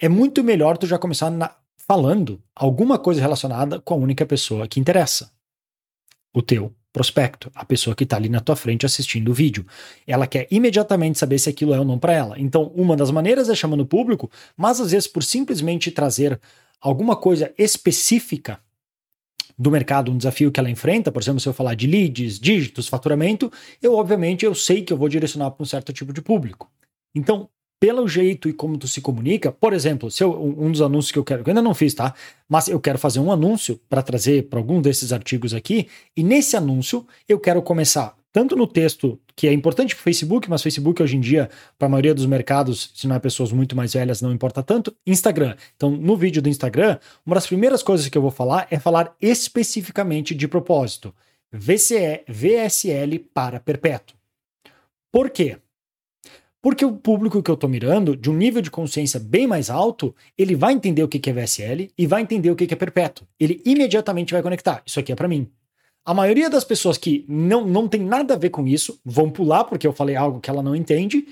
É 0.00 0.08
muito 0.08 0.42
melhor 0.42 0.76
tu 0.76 0.88
já 0.88 0.98
começar 0.98 1.30
na, 1.30 1.54
falando 1.86 2.42
alguma 2.52 2.98
coisa 2.98 3.20
relacionada 3.20 3.80
com 3.80 3.94
a 3.94 3.96
única 3.96 4.26
pessoa 4.26 4.66
que 4.66 4.80
interessa. 4.80 5.30
O 6.34 6.42
teu 6.42 6.74
prospecto, 6.92 7.48
a 7.54 7.64
pessoa 7.64 7.94
que 7.94 8.02
está 8.02 8.16
ali 8.16 8.28
na 8.28 8.40
tua 8.40 8.56
frente 8.56 8.84
assistindo 8.84 9.30
o 9.30 9.34
vídeo. 9.34 9.64
Ela 10.04 10.26
quer 10.26 10.48
imediatamente 10.50 11.16
saber 11.16 11.38
se 11.38 11.48
aquilo 11.48 11.72
é 11.72 11.78
ou 11.78 11.84
não 11.84 11.96
para 11.96 12.12
ela. 12.12 12.40
Então, 12.40 12.72
uma 12.74 12.96
das 12.96 13.12
maneiras 13.12 13.48
é 13.48 13.54
chamando 13.54 13.82
o 13.82 13.86
público, 13.86 14.28
mas 14.56 14.80
às 14.80 14.90
vezes 14.90 15.06
por 15.06 15.22
simplesmente 15.22 15.92
trazer 15.92 16.40
alguma 16.80 17.14
coisa 17.14 17.52
específica 17.56 18.58
do 19.56 19.70
mercado, 19.70 20.10
um 20.10 20.16
desafio 20.16 20.50
que 20.50 20.58
ela 20.58 20.68
enfrenta, 20.68 21.12
por 21.12 21.22
exemplo, 21.22 21.38
se 21.38 21.48
eu 21.48 21.52
falar 21.52 21.74
de 21.74 21.86
leads, 21.86 22.40
dígitos, 22.40 22.88
faturamento, 22.88 23.50
eu 23.80 23.94
obviamente 23.94 24.44
eu 24.44 24.54
sei 24.54 24.82
que 24.82 24.92
eu 24.92 24.96
vou 24.96 25.08
direcionar 25.08 25.52
para 25.52 25.62
um 25.62 25.66
certo 25.66 25.92
tipo 25.92 26.12
de 26.12 26.20
público. 26.20 26.68
Então, 27.16 27.48
pelo 27.80 28.06
jeito 28.06 28.48
e 28.48 28.52
como 28.52 28.78
tu 28.78 28.86
se 28.86 29.00
comunica, 29.00 29.50
por 29.50 29.72
exemplo, 29.72 30.10
se 30.10 30.22
eu, 30.22 30.32
um 30.40 30.70
dos 30.70 30.80
anúncios 30.80 31.12
que 31.12 31.18
eu 31.18 31.24
quero, 31.24 31.42
que 31.42 31.50
eu 31.50 31.52
ainda 31.52 31.62
não 31.62 31.74
fiz, 31.74 31.94
tá? 31.94 32.14
Mas 32.48 32.68
eu 32.68 32.78
quero 32.78 32.98
fazer 32.98 33.20
um 33.20 33.32
anúncio 33.32 33.80
para 33.88 34.02
trazer 34.02 34.48
para 34.48 34.58
algum 34.58 34.80
desses 34.80 35.12
artigos 35.12 35.52
aqui, 35.52 35.88
e 36.16 36.22
nesse 36.22 36.56
anúncio 36.56 37.06
eu 37.28 37.38
quero 37.38 37.60
começar 37.62 38.16
tanto 38.32 38.54
no 38.54 38.66
texto, 38.66 39.18
que 39.34 39.48
é 39.48 39.52
importante 39.52 39.94
para 39.94 40.00
o 40.00 40.04
Facebook, 40.04 40.50
mas 40.50 40.62
Facebook 40.62 41.02
hoje 41.02 41.16
em 41.16 41.20
dia, 41.20 41.48
para 41.78 41.86
a 41.86 41.88
maioria 41.88 42.14
dos 42.14 42.26
mercados, 42.26 42.92
se 42.94 43.06
não 43.08 43.16
é 43.16 43.18
pessoas 43.18 43.50
muito 43.50 43.74
mais 43.74 43.94
velhas, 43.94 44.20
não 44.20 44.30
importa 44.30 44.62
tanto, 44.62 44.94
Instagram. 45.06 45.56
Então, 45.74 45.90
no 45.90 46.18
vídeo 46.18 46.42
do 46.42 46.48
Instagram, 46.50 46.98
uma 47.24 47.34
das 47.34 47.46
primeiras 47.46 47.82
coisas 47.82 48.08
que 48.10 48.18
eu 48.18 48.20
vou 48.20 48.30
falar 48.30 48.66
é 48.70 48.78
falar 48.78 49.16
especificamente 49.22 50.34
de 50.34 50.46
propósito. 50.46 51.14
VCE, 51.50 52.24
VSL 52.28 53.18
para 53.32 53.58
perpétuo. 53.58 54.14
Por 55.10 55.30
quê? 55.30 55.56
Porque 56.66 56.84
o 56.84 56.96
público 56.96 57.40
que 57.44 57.48
eu 57.48 57.54
estou 57.54 57.70
mirando, 57.70 58.16
de 58.16 58.28
um 58.28 58.34
nível 58.36 58.60
de 58.60 58.72
consciência 58.72 59.20
bem 59.20 59.46
mais 59.46 59.70
alto, 59.70 60.12
ele 60.36 60.56
vai 60.56 60.72
entender 60.72 61.00
o 61.00 61.06
que 61.06 61.30
é 61.30 61.32
VSL 61.32 61.92
e 61.96 62.06
vai 62.08 62.22
entender 62.22 62.50
o 62.50 62.56
que 62.56 62.64
é 62.64 62.76
perpétuo. 62.76 63.24
Ele 63.38 63.62
imediatamente 63.64 64.32
vai 64.32 64.42
conectar. 64.42 64.82
Isso 64.84 64.98
aqui 64.98 65.12
é 65.12 65.14
para 65.14 65.28
mim. 65.28 65.48
A 66.04 66.12
maioria 66.12 66.50
das 66.50 66.64
pessoas 66.64 66.98
que 66.98 67.24
não, 67.28 67.64
não 67.64 67.86
tem 67.86 68.00
nada 68.00 68.34
a 68.34 68.36
ver 68.36 68.50
com 68.50 68.66
isso 68.66 69.00
vão 69.04 69.30
pular 69.30 69.62
porque 69.62 69.86
eu 69.86 69.92
falei 69.92 70.16
algo 70.16 70.40
que 70.40 70.50
ela 70.50 70.60
não 70.60 70.74
entende. 70.74 71.28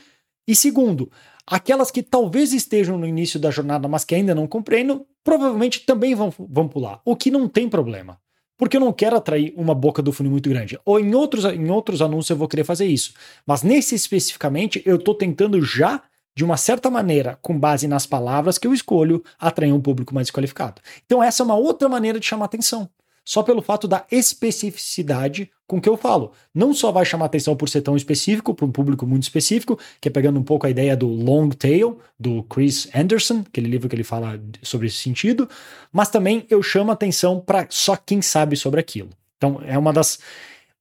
E 0.47 0.55
segundo, 0.55 1.11
aquelas 1.45 1.91
que 1.91 2.01
talvez 2.01 2.53
estejam 2.53 2.97
no 2.97 3.05
início 3.05 3.41
da 3.41 3.51
jornada, 3.51 3.89
mas 3.89 4.05
que 4.05 4.15
ainda 4.15 4.37
não 4.37 4.47
compreendem, 4.47 5.05
provavelmente 5.25 5.81
também 5.81 6.15
vão, 6.15 6.33
vão 6.39 6.69
pular. 6.69 7.01
O 7.05 7.17
que 7.17 7.33
não 7.33 7.49
tem 7.49 7.69
problema 7.69 8.21
porque 8.57 8.77
eu 8.77 8.81
não 8.81 8.93
quero 8.93 9.17
atrair 9.17 9.53
uma 9.57 9.75
boca 9.75 10.03
do 10.03 10.13
funil 10.13 10.33
muito 10.33 10.49
grande. 10.49 10.79
Ou 10.85 10.99
em 11.01 11.15
outros, 11.15 11.45
em 11.45 11.71
outros 11.71 12.01
anúncios 12.01 12.31
eu 12.31 12.37
vou 12.37 12.49
querer 12.49 12.65
fazer 12.65 12.87
isso. 12.87 13.13
Mas 13.47 13.63
nesse 13.63 13.95
especificamente, 13.95 14.83
eu 14.85 14.97
estou 14.97 15.15
tentando 15.15 15.61
já, 15.63 16.03
de 16.37 16.45
uma 16.45 16.57
certa 16.57 16.91
maneira, 16.91 17.39
com 17.43 17.59
base 17.59 17.87
nas 17.87 18.07
palavras 18.07 18.59
que 18.59 18.67
eu 18.67 18.75
escolho, 18.75 19.23
atrair 19.39 19.73
um 19.73 19.81
público 19.81 20.15
mais 20.15 20.31
qualificado. 20.31 20.81
Então, 21.05 21.23
essa 21.23 21.43
é 21.43 21.45
uma 21.45 21.57
outra 21.57 21.89
maneira 21.89 22.19
de 22.19 22.27
chamar 22.27 22.47
atenção 22.47 22.89
só 23.25 23.43
pelo 23.43 23.63
fato 23.63 23.89
da 23.89 24.05
especificidade 24.11 25.51
com 25.67 25.81
que 25.81 25.89
eu 25.89 25.97
falo. 25.97 26.33
Não 26.55 26.75
só 26.75 26.93
vai 26.93 27.05
chamar 27.05 27.27
atenção 27.27 27.57
por 27.57 27.69
ser 27.69 27.81
tão 27.81 27.97
específico, 27.97 28.55
para 28.55 28.67
um 28.67 28.71
público 28.71 29.07
muito 29.07 29.23
específico, 29.23 29.79
que 30.01 30.09
é 30.09 30.11
pegando 30.11 30.39
um 30.39 30.43
pouco 30.43 30.67
a 30.67 30.71
ideia 30.71 30.97
do 30.97 31.07
long 31.07 31.49
tail, 31.49 31.99
do 32.19 32.43
Chris 32.45 32.89
Anderson, 32.95 33.45
aquele 33.47 33.69
livro 33.69 33.89
que 33.89 33.97
ele 33.97 34.05
fala 34.05 34.39
sobre 34.63 34.89
esse 34.89 34.99
sentido, 34.99 35.49
mas 35.91 36.11
também 36.11 36.47
eu 36.51 36.63
chamo 36.63 36.93
atenção 36.93 37.41
para 37.41 37.67
só 37.71 37.97
quem 37.97 38.21
sabe 38.21 38.57
sobre 38.57 38.81
aquilo. 38.81 39.09
Então, 39.37 39.61
é 39.67 39.77
uma 39.77 39.93
das 39.93 40.19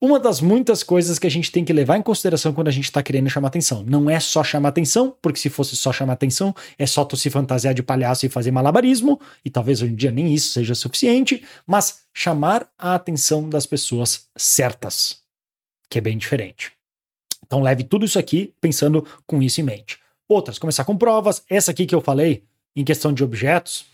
uma 0.05 0.19
das 0.19 0.41
muitas 0.41 0.83
coisas 0.83 1.17
que 1.17 1.25
a 1.25 1.31
gente 1.31 1.49
tem 1.49 1.63
que 1.63 1.71
levar 1.71 1.95
em 1.95 2.01
consideração 2.01 2.51
quando 2.51 2.67
a 2.67 2.71
gente 2.71 2.83
está 2.83 3.01
querendo 3.01 3.29
chamar 3.29 3.47
atenção. 3.47 3.85
Não 3.87 4.09
é 4.09 4.19
só 4.19 4.43
chamar 4.43 4.67
atenção, 4.67 5.15
porque 5.21 5.39
se 5.39 5.49
fosse 5.49 5.77
só 5.77 5.93
chamar 5.93 6.11
atenção, 6.11 6.53
é 6.77 6.85
só 6.85 7.05
tu 7.05 7.15
se 7.15 7.29
fantasiar 7.29 7.73
de 7.73 7.81
palhaço 7.81 8.25
e 8.25 8.29
fazer 8.29 8.51
malabarismo, 8.51 9.17
e 9.45 9.49
talvez 9.49 9.81
hoje 9.81 9.93
em 9.93 9.95
dia 9.95 10.11
nem 10.11 10.33
isso 10.33 10.51
seja 10.51 10.75
suficiente, 10.75 11.41
mas 11.65 12.01
chamar 12.13 12.67
a 12.77 12.95
atenção 12.95 13.47
das 13.47 13.65
pessoas 13.65 14.27
certas, 14.35 15.21
que 15.89 15.99
é 15.99 16.01
bem 16.01 16.17
diferente. 16.17 16.73
Então 17.45 17.61
leve 17.61 17.85
tudo 17.85 18.03
isso 18.03 18.19
aqui 18.19 18.53
pensando 18.59 19.07
com 19.25 19.41
isso 19.41 19.61
em 19.61 19.63
mente. 19.63 19.99
Outras, 20.27 20.59
começar 20.59 20.83
com 20.83 20.97
provas. 20.97 21.43
Essa 21.49 21.71
aqui 21.71 21.85
que 21.85 21.95
eu 21.95 22.01
falei, 22.01 22.43
em 22.75 22.83
questão 22.83 23.13
de 23.13 23.23
objetos, 23.23 23.85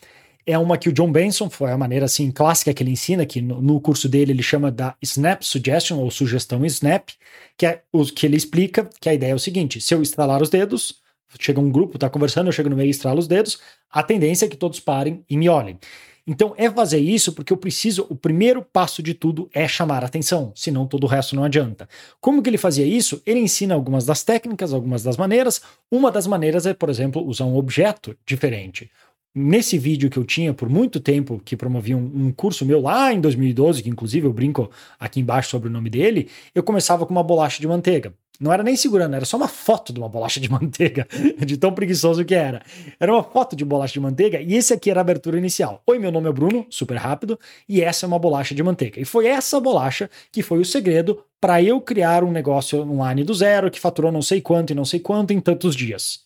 é 0.45 0.57
uma 0.57 0.77
que 0.77 0.89
o 0.89 0.93
John 0.93 1.11
Benson, 1.11 1.49
foi 1.49 1.71
a 1.71 1.77
maneira 1.77 2.05
assim 2.05 2.31
clássica 2.31 2.73
que 2.73 2.81
ele 2.81 2.91
ensina, 2.91 3.25
que 3.25 3.41
no, 3.41 3.61
no, 3.61 3.79
curso 3.79 4.09
dele 4.09 4.31
ele 4.31 4.43
chama 4.43 4.71
da 4.71 4.95
Snap 5.01 5.43
Suggestion, 5.43 5.97
ou 5.97 6.09
sugestão 6.09 6.65
Snap, 6.65 7.09
que 7.57 7.65
é 7.65 7.83
o 7.91 8.03
que 8.05 8.25
ele 8.25 8.37
explica 8.37 8.89
que 8.99 9.09
a 9.09 9.13
ideia 9.13 9.31
é 9.31 9.35
o 9.35 9.39
seguinte: 9.39 9.79
se 9.79 9.93
eu 9.93 10.01
estralar 10.01 10.41
os 10.41 10.49
dedos, 10.49 10.95
chega 11.39 11.59
um 11.59 11.71
grupo, 11.71 11.99
tá 11.99 12.09
conversando, 12.09 12.47
eu 12.47 12.53
chego 12.53 12.69
no 12.69 12.75
meio 12.75 12.87
e 12.87 12.91
estralo 12.91 13.19
os 13.19 13.27
dedos, 13.27 13.59
a 13.91 14.01
tendência 14.01 14.45
é 14.45 14.49
que 14.49 14.57
todos 14.57 14.79
parem 14.79 15.23
e 15.29 15.37
me 15.37 15.49
olhem. 15.49 15.77
Então 16.25 16.53
é 16.57 16.69
fazer 16.69 16.99
isso 16.99 17.33
porque 17.33 17.51
eu 17.51 17.57
preciso, 17.57 18.05
o 18.07 18.15
primeiro 18.15 18.61
passo 18.61 19.01
de 19.01 19.15
tudo 19.15 19.49
é 19.51 19.67
chamar 19.67 20.03
a 20.03 20.05
atenção, 20.05 20.51
senão 20.55 20.85
todo 20.85 21.05
o 21.05 21.07
resto 21.07 21.35
não 21.35 21.43
adianta. 21.43 21.89
Como 22.21 22.43
que 22.43 22.49
ele 22.49 22.57
fazia 22.57 22.85
isso? 22.85 23.19
Ele 23.25 23.39
ensina 23.39 23.73
algumas 23.73 24.05
das 24.05 24.23
técnicas, 24.23 24.71
algumas 24.71 25.01
das 25.01 25.17
maneiras. 25.17 25.59
Uma 25.89 26.11
das 26.11 26.27
maneiras 26.27 26.67
é, 26.67 26.73
por 26.75 26.87
exemplo, 26.87 27.25
usar 27.25 27.45
um 27.45 27.57
objeto 27.57 28.15
diferente 28.27 28.91
nesse 29.33 29.77
vídeo 29.77 30.09
que 30.09 30.17
eu 30.17 30.25
tinha 30.25 30.53
por 30.53 30.69
muito 30.69 30.99
tempo, 30.99 31.41
que 31.43 31.55
promovia 31.55 31.95
um, 31.95 32.27
um, 32.27 32.31
curso 32.31 32.65
meu 32.65 32.81
lá 32.81 33.13
em 33.13 33.21
2012, 33.21 33.83
que 33.83 33.89
inclusive 33.89 34.27
eu 34.27 34.33
brinco 34.33 34.69
aqui 34.99 35.19
embaixo 35.19 35.49
sobre 35.49 35.69
o 35.69 35.71
nome 35.71 35.89
dele, 35.89 36.29
eu 36.53 36.63
começava 36.63 37.05
com 37.05 37.11
uma 37.11 37.23
bolacha 37.23 37.61
de 37.61 37.67
manteiga. 37.67 38.13
Não 38.39 38.53
era 38.53 38.63
nem 38.63 38.75
segurando, 38.77 39.15
era 39.15 39.25
só 39.25 39.35
uma 39.35 39.49
foto 39.49 39.91
de 39.91 39.99
uma 39.99 40.07
bolacha 40.07 40.39
de 40.39 40.47
manteiga, 40.49 41.05
de 41.45 41.57
tão 41.57 41.73
preguiçoso 41.73 42.23
que 42.23 42.33
era. 42.33 42.61
Era 42.97 43.11
uma 43.13 43.23
foto 43.23 43.55
de 43.55 43.65
bolacha 43.65 43.93
de 43.93 43.99
manteiga 43.99 44.41
e 44.41 44.55
esse 44.55 44.73
aqui 44.73 44.89
era 44.89 44.99
a 44.99 45.01
abertura 45.01 45.37
inicial. 45.37 45.83
Oi, 45.85 45.99
meu 45.99 46.11
nome 46.11 46.29
é 46.29 46.31
Bruno, 46.31 46.65
super 46.69 46.95
rápido, 46.95 47.37
e 47.67 47.81
essa 47.81 48.05
é 48.05 48.07
uma 48.07 48.17
bolacha 48.17 48.55
de 48.55 48.63
manteiga. 48.63 48.99
E 48.99 49.03
foi 49.03 49.27
essa 49.27 49.59
bolacha 49.59 50.09
que 50.31 50.41
foi 50.41 50.59
o 50.59 50.65
segredo 50.65 51.21
para 51.41 51.61
eu 51.61 51.81
criar 51.81 52.23
um 52.23 52.31
negócio 52.31 52.81
online 52.81 53.25
do 53.25 53.33
zero 53.33 53.69
que 53.69 53.79
faturou 53.79 54.11
não 54.11 54.21
sei 54.21 54.39
quanto 54.39 54.71
e 54.71 54.75
não 54.75 54.85
sei 54.85 55.01
quanto 55.01 55.33
em 55.33 55.41
tantos 55.41 55.75
dias. 55.75 56.21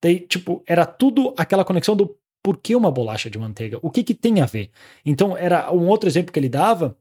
Daí, 0.00 0.20
tipo, 0.20 0.62
era 0.66 0.86
tudo 0.86 1.34
aquela 1.36 1.64
conexão 1.64 1.96
do 1.96 2.16
por 2.46 2.58
que 2.58 2.76
uma 2.76 2.92
bolacha 2.92 3.28
de 3.28 3.36
manteiga? 3.36 3.76
O 3.82 3.90
que, 3.90 4.04
que 4.04 4.14
tem 4.14 4.40
a 4.40 4.46
ver? 4.46 4.70
Então, 5.04 5.36
era 5.36 5.72
um 5.72 5.88
outro 5.88 6.08
exemplo 6.08 6.32
que 6.32 6.38
ele 6.38 6.48
dava. 6.48 6.96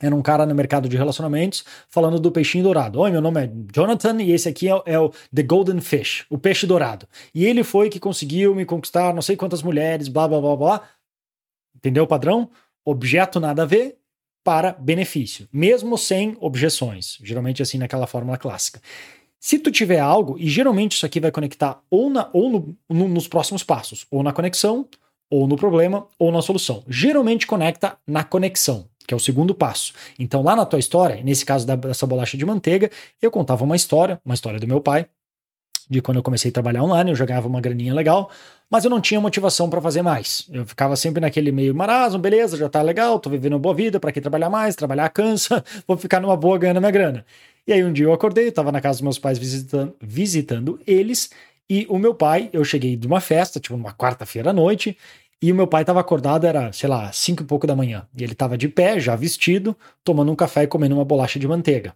Era 0.00 0.16
um 0.16 0.22
cara 0.22 0.46
no 0.46 0.54
mercado 0.54 0.88
de 0.88 0.96
relacionamentos 0.96 1.62
falando 1.86 2.18
do 2.18 2.32
peixinho 2.32 2.64
dourado. 2.64 2.98
Oi, 2.98 3.10
meu 3.10 3.20
nome 3.20 3.44
é 3.44 3.50
Jonathan 3.74 4.22
e 4.22 4.32
esse 4.32 4.48
aqui 4.48 4.70
é, 4.70 4.82
é, 4.86 4.98
o 4.98 5.12
The 5.34 5.42
Golden 5.42 5.82
Fish, 5.82 6.24
o 6.30 6.38
peixe 6.38 6.66
dourado. 6.66 7.06
E 7.34 7.44
ele 7.44 7.62
foi 7.62 7.90
que 7.90 8.00
conseguiu 8.00 8.54
me 8.54 8.64
conquistar 8.64 9.12
não 9.12 9.20
sei 9.20 9.36
quantas 9.36 9.62
mulheres, 9.62 10.08
blá 10.08 10.26
blá 10.26 10.40
blá 10.40 10.56
blá. 10.56 10.82
Entendeu 11.76 12.04
o 12.04 12.06
padrão? 12.06 12.48
Objeto 12.82 13.38
nada 13.38 13.64
a 13.64 13.66
ver 13.66 13.98
para 14.42 14.72
benefício, 14.72 15.46
mesmo 15.52 15.98
sem 15.98 16.38
objeções. 16.40 17.18
Geralmente 17.22 17.60
assim 17.60 17.76
naquela 17.76 18.06
fórmula 18.06 18.38
clássica. 18.38 18.80
Se 19.40 19.58
tu 19.58 19.70
tiver 19.70 19.98
algo, 19.98 20.36
e 20.38 20.46
geralmente 20.48 20.92
isso 20.92 21.06
aqui 21.06 21.18
vai 21.18 21.30
conectar 21.30 21.80
ou, 21.90 22.10
na, 22.10 22.28
ou 22.30 22.50
no, 22.50 22.76
no, 22.86 23.08
nos 23.08 23.26
próximos 23.26 23.64
passos, 23.64 24.06
ou 24.10 24.22
na 24.22 24.34
conexão, 24.34 24.86
ou 25.30 25.46
no 25.46 25.56
problema, 25.56 26.06
ou 26.18 26.30
na 26.30 26.42
solução. 26.42 26.84
Geralmente 26.86 27.46
conecta 27.46 27.96
na 28.06 28.22
conexão, 28.22 28.84
que 29.06 29.14
é 29.14 29.16
o 29.16 29.20
segundo 29.20 29.54
passo. 29.54 29.94
Então, 30.18 30.42
lá 30.42 30.54
na 30.54 30.66
tua 30.66 30.78
história, 30.78 31.22
nesse 31.24 31.46
caso 31.46 31.66
dessa 31.66 32.06
bolacha 32.06 32.36
de 32.36 32.44
manteiga, 32.44 32.90
eu 33.22 33.30
contava 33.30 33.64
uma 33.64 33.76
história, 33.76 34.20
uma 34.24 34.34
história 34.34 34.60
do 34.60 34.68
meu 34.68 34.80
pai, 34.80 35.06
de 35.88 36.00
quando 36.00 36.18
eu 36.18 36.22
comecei 36.22 36.50
a 36.50 36.52
trabalhar 36.52 36.84
online, 36.84 37.10
eu 37.10 37.16
já 37.16 37.24
ganhava 37.24 37.48
uma 37.48 37.60
graninha 37.60 37.92
legal, 37.92 38.30
mas 38.70 38.84
eu 38.84 38.90
não 38.90 39.00
tinha 39.00 39.20
motivação 39.20 39.68
para 39.68 39.80
fazer 39.80 40.02
mais. 40.02 40.46
Eu 40.52 40.64
ficava 40.64 40.94
sempre 40.94 41.20
naquele 41.20 41.50
meio 41.50 41.74
marasmo, 41.74 42.20
beleza, 42.20 42.56
já 42.56 42.68
tá 42.68 42.80
legal, 42.80 43.18
tô 43.18 43.28
vivendo 43.28 43.54
uma 43.54 43.58
boa 43.58 43.74
vida, 43.74 43.98
para 43.98 44.12
que 44.12 44.20
trabalhar 44.20 44.48
mais? 44.48 44.76
Trabalhar 44.76 45.08
cansa, 45.08 45.64
vou 45.88 45.96
ficar 45.96 46.20
numa 46.20 46.36
boa 46.36 46.56
ganhando 46.58 46.78
minha 46.78 46.92
grana. 46.92 47.24
E 47.70 47.72
aí 47.72 47.84
um 47.84 47.92
dia 47.92 48.04
eu 48.04 48.12
acordei, 48.12 48.48
eu 48.48 48.52
tava 48.52 48.72
na 48.72 48.80
casa 48.80 48.96
dos 48.96 49.02
meus 49.02 49.16
pais 49.16 49.38
visitando, 49.38 49.94
visitando 50.00 50.80
eles, 50.84 51.30
e 51.68 51.86
o 51.88 51.98
meu 51.98 52.12
pai, 52.12 52.50
eu 52.52 52.64
cheguei 52.64 52.96
de 52.96 53.06
uma 53.06 53.20
festa, 53.20 53.60
tipo 53.60 53.76
numa 53.76 53.94
quarta-feira 53.94 54.50
à 54.50 54.52
noite, 54.52 54.98
e 55.40 55.52
o 55.52 55.54
meu 55.54 55.68
pai 55.68 55.84
estava 55.84 56.00
acordado, 56.00 56.48
era, 56.48 56.72
sei 56.72 56.88
lá, 56.88 57.12
cinco 57.12 57.44
e 57.44 57.46
pouco 57.46 57.68
da 57.68 57.76
manhã. 57.76 58.08
E 58.12 58.24
ele 58.24 58.32
estava 58.32 58.58
de 58.58 58.68
pé, 58.68 58.98
já 58.98 59.14
vestido, 59.14 59.76
tomando 60.02 60.32
um 60.32 60.34
café 60.34 60.64
e 60.64 60.66
comendo 60.66 60.96
uma 60.96 61.04
bolacha 61.04 61.38
de 61.38 61.46
manteiga. 61.46 61.94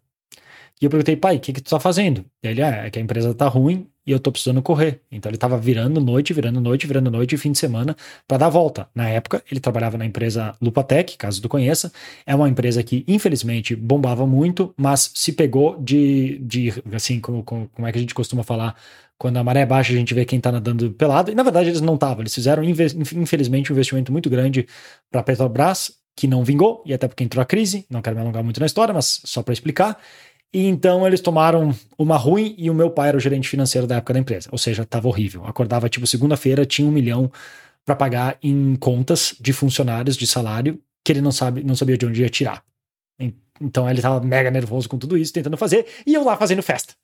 E 0.81 0.85
eu 0.85 0.91
perguntei, 0.91 1.17
pai, 1.17 1.37
o 1.37 1.41
que, 1.41 1.53
que 1.53 1.61
tu 1.61 1.71
tá 1.71 1.79
fazendo? 1.79 2.25
Ele, 2.43 2.63
ah, 2.63 2.87
é 2.87 2.91
que 2.91 2.99
a 2.99 3.03
empresa 3.03 3.33
tá 3.33 3.47
ruim 3.47 3.87
e 4.07 4.11
eu 4.11 4.21
tô 4.21 4.31
precisando 4.31 4.61
correr. 4.61 5.01
Então 5.11 5.31
ele 5.31 5.39
tava 5.39 5.57
virando 5.57 6.01
noite, 6.01 6.33
virando 6.33 6.61
noite, 6.61 6.87
virando 6.87 7.11
noite 7.11 7.35
e 7.35 7.39
fim 7.39 7.53
de 7.53 7.59
semana 7.59 7.97
para 8.27 8.39
dar 8.39 8.49
volta. 8.49 8.89
Na 8.95 9.09
época, 9.09 9.43
ele 9.51 9.61
trabalhava 9.61 9.97
na 9.97 10.05
empresa 10.05 10.55
Lupatec, 10.61 11.17
caso 11.17 11.41
tu 11.41 11.49
conheça. 11.49 11.93
É 12.27 12.35
uma 12.35 12.49
empresa 12.49 12.83
que, 12.83 13.05
infelizmente, 13.09 13.75
bombava 13.75 14.27
muito, 14.27 14.75
mas 14.77 15.11
se 15.15 15.33
pegou 15.33 15.81
de, 15.81 16.39
de 16.39 16.73
assim, 16.93 17.21
como, 17.21 17.43
como, 17.43 17.69
como 17.69 17.89
é 17.89 17.93
que 17.93 17.99
a 17.99 18.01
gente 18.01 18.15
costuma 18.15 18.43
falar, 18.43 18.77
quando 19.17 19.37
a 19.37 19.45
maré 19.45 19.61
é 19.61 19.67
baixa, 19.67 19.93
a 19.93 19.97
gente 19.97 20.13
vê 20.13 20.25
quem 20.25 20.39
está 20.39 20.53
nadando 20.53 20.91
pelado. 20.91 21.31
E 21.31 21.35
na 21.35 21.43
verdade 21.43 21.71
eles 21.71 21.81
não 21.81 21.95
estavam, 21.95 22.23
eles 22.23 22.35
fizeram, 22.35 22.63
infelizmente, 22.65 23.73
um 23.73 23.75
investimento 23.75 24.13
muito 24.13 24.29
grande 24.29 24.67
para 25.11 25.23
Petrobras, 25.23 25.93
que 26.17 26.29
não 26.29 26.45
vingou, 26.45 26.83
e 26.87 26.95
até 26.95 27.09
porque 27.09 27.25
entrou 27.25 27.43
a 27.43 27.47
crise. 27.47 27.87
Não 27.91 28.03
quero 28.03 28.17
me 28.17 28.23
alongar 28.23 28.43
muito 28.45 28.61
na 28.61 28.67
história, 28.67 28.93
mas 28.95 29.21
só 29.25 29.43
para 29.43 29.53
explicar. 29.53 29.99
E 30.55 30.67
então 30.67 31.05
eles 31.05 31.21
tomaram 31.21 31.75
uma 31.99 32.17
ruim 32.17 32.55
e 32.57 32.71
o 32.71 32.75
meu 32.75 32.89
pai 32.89 33.09
era 33.09 33.17
o 33.17 33.21
gerente 33.21 33.49
financeiro 33.49 33.89
da 33.89 33.97
época 33.97 34.15
da 34.15 34.21
empresa. 34.21 34.49
Ou 34.53 34.59
seja, 34.59 34.85
estava 34.85 35.09
horrível. 35.09 35.45
Acordava 35.45 35.89
tipo 35.89 36.07
segunda-feira, 36.07 36.65
tinha 36.65 36.87
um 36.87 36.93
milhão 36.93 37.29
para 37.85 37.97
pagar 37.97 38.39
em 38.41 38.77
contas 38.77 39.35
de 39.41 39.53
funcionários 39.53 40.17
de 40.17 40.29
salário 40.29 40.81
que 41.05 41.11
ele 41.11 41.21
não, 41.21 41.33
sabe, 41.33 41.65
não 41.65 41.75
sabia 41.75 41.99
de 41.99 42.07
onde 42.07 42.23
ia 42.23 42.29
tirar. 42.29 42.63
Então 43.61 43.89
ele 43.89 43.99
estava 43.99 44.25
mega 44.25 44.51
nervoso 44.51 44.89
com 44.89 44.97
tudo 44.97 45.19
isso, 45.19 45.33
tentando 45.33 45.57
fazer, 45.57 45.87
e 46.07 46.15
eu 46.15 46.25
lá 46.25 46.37
fazendo 46.37 46.63
festa. 46.63 46.95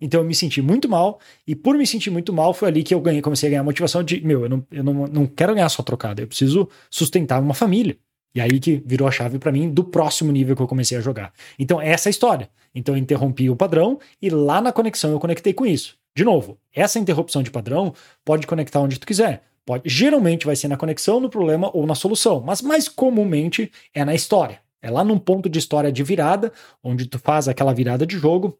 Então 0.00 0.20
eu 0.20 0.26
me 0.26 0.34
senti 0.34 0.60
muito 0.60 0.88
mal, 0.88 1.20
e 1.46 1.54
por 1.54 1.76
me 1.76 1.86
sentir 1.86 2.10
muito 2.10 2.32
mal, 2.32 2.52
foi 2.52 2.68
ali 2.68 2.82
que 2.82 2.92
eu 2.92 3.00
ganhei, 3.00 3.22
comecei 3.22 3.48
a 3.48 3.50
ganhar 3.50 3.62
motivação 3.62 4.02
de, 4.02 4.20
meu, 4.20 4.42
eu 4.42 4.48
não, 4.48 4.66
eu 4.70 4.84
não, 4.84 5.06
não 5.06 5.26
quero 5.26 5.54
ganhar 5.54 5.68
só 5.70 5.82
trocada, 5.82 6.20
eu 6.20 6.26
preciso 6.26 6.68
sustentar 6.90 7.40
uma 7.40 7.54
família. 7.54 7.96
E 8.36 8.40
aí 8.40 8.60
que 8.60 8.82
virou 8.84 9.08
a 9.08 9.10
chave 9.10 9.38
para 9.38 9.50
mim 9.50 9.70
do 9.70 9.82
próximo 9.82 10.30
nível 10.30 10.54
que 10.54 10.60
eu 10.60 10.66
comecei 10.68 10.98
a 10.98 11.00
jogar. 11.00 11.32
Então 11.58 11.80
essa 11.80 12.06
é 12.06 12.10
a 12.10 12.12
história. 12.12 12.50
Então 12.74 12.94
eu 12.94 12.98
interrompi 12.98 13.48
o 13.48 13.56
padrão 13.56 13.98
e 14.20 14.28
lá 14.28 14.60
na 14.60 14.70
conexão 14.72 15.10
eu 15.10 15.18
conectei 15.18 15.54
com 15.54 15.64
isso. 15.64 15.96
De 16.14 16.22
novo, 16.22 16.58
essa 16.74 16.98
interrupção 16.98 17.42
de 17.42 17.50
padrão 17.50 17.94
pode 18.22 18.46
conectar 18.46 18.78
onde 18.80 19.00
tu 19.00 19.06
quiser. 19.06 19.42
Pode, 19.64 19.88
geralmente 19.88 20.44
vai 20.44 20.54
ser 20.54 20.68
na 20.68 20.76
conexão, 20.76 21.18
no 21.18 21.30
problema 21.30 21.70
ou 21.72 21.86
na 21.86 21.94
solução, 21.94 22.42
mas 22.44 22.60
mais 22.60 22.88
comumente 22.88 23.72
é 23.94 24.04
na 24.04 24.14
história. 24.14 24.60
É 24.82 24.90
lá 24.90 25.02
num 25.02 25.18
ponto 25.18 25.48
de 25.48 25.58
história 25.58 25.90
de 25.90 26.02
virada, 26.02 26.52
onde 26.84 27.06
tu 27.06 27.18
faz 27.18 27.48
aquela 27.48 27.72
virada 27.72 28.06
de 28.06 28.18
jogo 28.18 28.58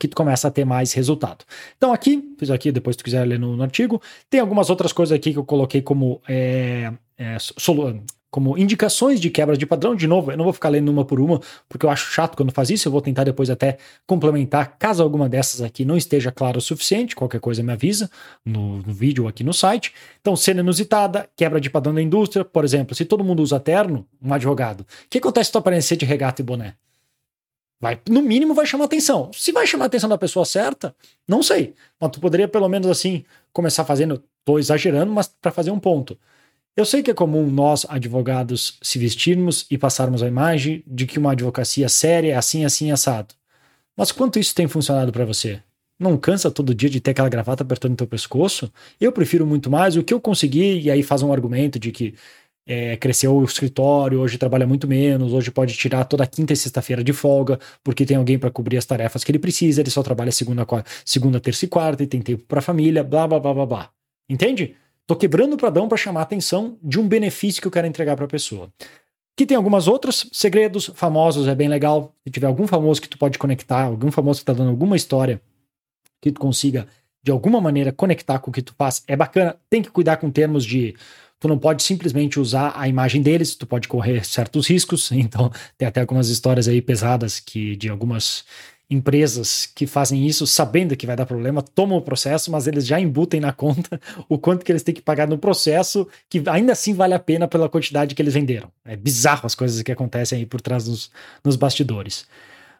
que 0.00 0.08
tu 0.08 0.16
começa 0.16 0.48
a 0.48 0.50
ter 0.50 0.64
mais 0.64 0.92
resultado. 0.92 1.44
Então 1.76 1.92
aqui, 1.92 2.34
fiz 2.36 2.50
aqui, 2.50 2.72
depois 2.72 2.96
tu 2.96 3.04
quiser 3.04 3.24
ler 3.24 3.38
no, 3.38 3.56
no, 3.56 3.62
artigo, 3.62 4.02
tem 4.28 4.40
algumas 4.40 4.68
outras 4.68 4.92
coisas 4.92 5.16
aqui 5.16 5.32
que 5.32 5.38
eu 5.38 5.44
coloquei 5.44 5.80
como 5.80 6.20
é, 6.28 6.92
é, 7.16 7.36
solu 7.38 8.02
como 8.36 8.58
indicações 8.58 9.18
de 9.18 9.30
quebra 9.30 9.56
de 9.56 9.64
padrão. 9.64 9.96
De 9.96 10.06
novo, 10.06 10.30
eu 10.30 10.36
não 10.36 10.44
vou 10.44 10.52
ficar 10.52 10.68
lendo 10.68 10.90
uma 10.90 11.06
por 11.06 11.18
uma, 11.18 11.40
porque 11.70 11.86
eu 11.86 11.88
acho 11.88 12.12
chato 12.12 12.36
quando 12.36 12.52
faz 12.52 12.68
isso. 12.68 12.86
Eu 12.86 12.92
vou 12.92 13.00
tentar 13.00 13.24
depois 13.24 13.48
até 13.48 13.78
complementar, 14.06 14.76
caso 14.78 15.02
alguma 15.02 15.26
dessas 15.26 15.62
aqui 15.62 15.86
não 15.86 15.96
esteja 15.96 16.30
clara 16.30 16.58
o 16.58 16.60
suficiente. 16.60 17.16
Qualquer 17.16 17.40
coisa 17.40 17.62
me 17.62 17.72
avisa 17.72 18.10
no, 18.44 18.82
no 18.82 18.92
vídeo 18.92 19.24
ou 19.24 19.28
aqui 19.30 19.42
no 19.42 19.54
site. 19.54 19.90
Então, 20.20 20.36
cena 20.36 20.60
inusitada, 20.60 21.26
quebra 21.34 21.58
de 21.58 21.70
padrão 21.70 21.94
da 21.94 22.02
indústria. 22.02 22.44
Por 22.44 22.62
exemplo, 22.62 22.94
se 22.94 23.06
todo 23.06 23.24
mundo 23.24 23.42
usa 23.42 23.58
terno, 23.58 24.06
um 24.22 24.34
advogado, 24.34 24.82
o 24.82 24.86
que 25.08 25.16
acontece 25.16 25.46
se 25.46 25.52
tu 25.52 25.56
aparecer 25.56 25.96
de 25.96 26.04
regata 26.04 26.42
e 26.42 26.44
boné? 26.44 26.74
Vai, 27.80 27.98
no 28.06 28.20
mínimo 28.20 28.52
vai 28.52 28.66
chamar 28.66 28.84
atenção. 28.84 29.30
Se 29.32 29.50
vai 29.50 29.66
chamar 29.66 29.86
atenção 29.86 30.10
da 30.10 30.18
pessoa 30.18 30.44
certa, 30.44 30.94
não 31.26 31.42
sei. 31.42 31.72
Mas 31.98 32.10
tu 32.10 32.20
poderia 32.20 32.46
pelo 32.46 32.68
menos 32.68 32.86
assim 32.90 33.24
começar 33.50 33.86
fazendo, 33.86 34.22
tô 34.44 34.58
exagerando, 34.58 35.10
mas 35.10 35.26
para 35.26 35.50
fazer 35.50 35.70
um 35.70 35.80
ponto. 35.80 36.18
Eu 36.76 36.84
sei 36.84 37.02
que 37.02 37.10
é 37.10 37.14
comum 37.14 37.50
nós, 37.50 37.86
advogados, 37.88 38.76
se 38.82 38.98
vestirmos 38.98 39.64
e 39.70 39.78
passarmos 39.78 40.22
a 40.22 40.28
imagem 40.28 40.84
de 40.86 41.06
que 41.06 41.18
uma 41.18 41.32
advocacia 41.32 41.88
séria 41.88 42.34
é 42.34 42.36
assim, 42.36 42.66
assim, 42.66 42.90
assado. 42.90 43.34
Mas 43.96 44.12
quanto 44.12 44.38
isso 44.38 44.54
tem 44.54 44.68
funcionado 44.68 45.10
para 45.10 45.24
você? 45.24 45.62
Não 45.98 46.18
cansa 46.18 46.50
todo 46.50 46.74
dia 46.74 46.90
de 46.90 47.00
ter 47.00 47.12
aquela 47.12 47.30
gravata 47.30 47.62
apertando 47.62 47.96
teu 47.96 48.06
pescoço? 48.06 48.70
Eu 49.00 49.10
prefiro 49.10 49.46
muito 49.46 49.70
mais 49.70 49.96
o 49.96 50.04
que 50.04 50.12
eu 50.12 50.20
consegui, 50.20 50.80
e 50.82 50.90
aí 50.90 51.02
faz 51.02 51.22
um 51.22 51.32
argumento 51.32 51.78
de 51.78 51.90
que 51.90 52.14
é, 52.66 52.94
cresceu 52.98 53.34
o 53.34 53.44
escritório, 53.44 54.20
hoje 54.20 54.36
trabalha 54.36 54.66
muito 54.66 54.86
menos, 54.86 55.32
hoje 55.32 55.50
pode 55.50 55.72
tirar 55.74 56.04
toda 56.04 56.26
quinta 56.26 56.52
e 56.52 56.56
sexta-feira 56.56 57.02
de 57.02 57.14
folga, 57.14 57.58
porque 57.82 58.04
tem 58.04 58.18
alguém 58.18 58.38
para 58.38 58.50
cobrir 58.50 58.76
as 58.76 58.84
tarefas 58.84 59.24
que 59.24 59.30
ele 59.30 59.38
precisa, 59.38 59.80
ele 59.80 59.88
só 59.88 60.02
trabalha 60.02 60.30
segunda, 60.30 60.66
segunda 61.06 61.40
terça 61.40 61.64
e 61.64 61.68
quarta 61.68 62.02
e 62.02 62.06
tem 62.06 62.20
tempo 62.20 62.44
para 62.46 62.58
a 62.58 62.62
família, 62.62 63.02
blá 63.02 63.26
blá 63.26 63.40
blá 63.40 63.54
blá 63.54 63.66
blá. 63.66 63.90
Entende? 64.28 64.74
Tô 65.06 65.14
quebrando 65.14 65.54
o 65.54 65.56
padrão 65.56 65.88
para 65.88 65.96
chamar 65.96 66.20
a 66.20 66.22
atenção 66.24 66.76
de 66.82 66.98
um 66.98 67.06
benefício 67.06 67.62
que 67.62 67.68
eu 67.68 67.72
quero 67.72 67.86
entregar 67.86 68.16
para 68.16 68.24
a 68.24 68.28
pessoa. 68.28 68.72
Aqui 69.36 69.46
tem 69.46 69.56
algumas 69.56 69.86
outras, 69.86 70.28
segredos 70.32 70.90
famosos, 70.94 71.46
é 71.46 71.54
bem 71.54 71.68
legal. 71.68 72.14
Se 72.24 72.30
tiver 72.30 72.46
algum 72.46 72.66
famoso 72.66 73.00
que 73.00 73.08
tu 73.08 73.18
pode 73.18 73.38
conectar, 73.38 73.84
algum 73.84 74.10
famoso 74.10 74.40
que 74.40 74.42
está 74.42 74.52
dando 74.52 74.70
alguma 74.70 74.96
história 74.96 75.40
que 76.20 76.32
tu 76.32 76.40
consiga 76.40 76.88
de 77.22 77.30
alguma 77.30 77.60
maneira 77.60 77.92
conectar 77.92 78.38
com 78.38 78.50
o 78.50 78.52
que 78.52 78.62
tu 78.62 78.74
faz, 78.76 79.02
é 79.06 79.14
bacana. 79.14 79.56
Tem 79.68 79.82
que 79.82 79.90
cuidar 79.90 80.16
com 80.16 80.30
termos 80.30 80.64
de 80.64 80.94
tu 81.38 81.48
não 81.48 81.58
pode 81.58 81.82
simplesmente 81.82 82.40
usar 82.40 82.72
a 82.74 82.88
imagem 82.88 83.20
deles, 83.20 83.54
tu 83.54 83.66
pode 83.66 83.88
correr 83.88 84.24
certos 84.24 84.66
riscos. 84.68 85.10
Então, 85.12 85.50
tem 85.76 85.86
até 85.86 86.00
algumas 86.00 86.28
histórias 86.28 86.66
aí 86.66 86.80
pesadas 86.80 87.38
que 87.38 87.76
de 87.76 87.88
algumas 87.88 88.44
empresas 88.88 89.66
que 89.74 89.86
fazem 89.86 90.26
isso 90.26 90.46
sabendo 90.46 90.96
que 90.96 91.06
vai 91.06 91.16
dar 91.16 91.26
problema, 91.26 91.60
tomam 91.60 91.98
o 91.98 92.02
processo, 92.02 92.50
mas 92.50 92.66
eles 92.66 92.86
já 92.86 93.00
embutem 93.00 93.40
na 93.40 93.52
conta 93.52 94.00
o 94.28 94.38
quanto 94.38 94.64
que 94.64 94.70
eles 94.70 94.82
têm 94.82 94.94
que 94.94 95.02
pagar 95.02 95.26
no 95.26 95.38
processo, 95.38 96.06
que 96.28 96.42
ainda 96.46 96.72
assim 96.72 96.94
vale 96.94 97.14
a 97.14 97.18
pena 97.18 97.48
pela 97.48 97.68
quantidade 97.68 98.14
que 98.14 98.22
eles 98.22 98.34
venderam. 98.34 98.70
É 98.84 98.96
bizarro 98.96 99.44
as 99.44 99.54
coisas 99.54 99.82
que 99.82 99.90
acontecem 99.90 100.38
aí 100.38 100.46
por 100.46 100.60
trás 100.60 100.84
dos, 100.84 101.10
nos 101.44 101.56
bastidores. 101.56 102.26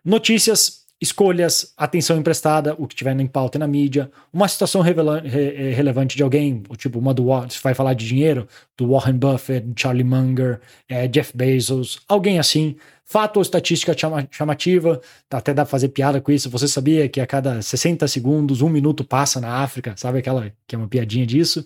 Notícias 0.04 0.85
escolhas, 1.00 1.72
atenção 1.76 2.16
emprestada, 2.16 2.74
o 2.78 2.86
que 2.86 2.94
tiver 2.94 3.18
em 3.18 3.26
pauta 3.26 3.58
na 3.58 3.66
mídia, 3.66 4.10
uma 4.32 4.48
situação 4.48 4.80
re 4.80 4.92
eh, 4.92 5.72
relevante 5.74 6.16
de 6.16 6.22
alguém, 6.22 6.62
tipo 6.78 6.98
uma 6.98 7.12
do 7.12 7.26
se 7.50 7.62
vai 7.62 7.74
falar 7.74 7.94
de 7.94 8.06
dinheiro, 8.06 8.48
do 8.76 8.90
Warren 8.90 9.18
Buffett, 9.18 9.66
Charlie 9.76 10.04
Munger, 10.04 10.60
é, 10.88 11.06
Jeff 11.06 11.36
Bezos, 11.36 12.00
alguém 12.08 12.38
assim, 12.38 12.76
fato 13.04 13.36
ou 13.36 13.42
estatística 13.42 13.94
chamativa, 14.30 15.00
até 15.30 15.52
dá 15.52 15.64
pra 15.64 15.70
fazer 15.70 15.88
piada 15.88 16.20
com 16.20 16.32
isso, 16.32 16.48
você 16.48 16.66
sabia 16.66 17.08
que 17.08 17.20
a 17.20 17.26
cada 17.26 17.60
60 17.60 18.08
segundos, 18.08 18.62
um 18.62 18.68
minuto 18.68 19.04
passa 19.04 19.40
na 19.40 19.62
África, 19.62 19.94
sabe 19.96 20.18
aquela 20.18 20.50
que 20.66 20.74
é 20.74 20.78
uma 20.78 20.88
piadinha 20.88 21.26
disso? 21.26 21.64